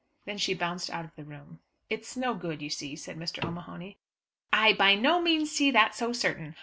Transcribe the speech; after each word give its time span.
Then 0.25 0.39
she 0.39 0.55
bounced 0.55 0.89
out 0.89 1.05
of 1.05 1.13
the 1.15 1.23
room. 1.23 1.59
"It's 1.87 2.17
no 2.17 2.33
good, 2.33 2.59
you 2.59 2.71
see," 2.71 2.95
said 2.95 3.17
Mr. 3.19 3.45
O'Mahony. 3.47 3.99
"I 4.51 4.73
by 4.73 4.95
no 4.95 5.21
means 5.21 5.51
see 5.51 5.69
that 5.69 5.93
so 5.93 6.11
certain. 6.11 6.55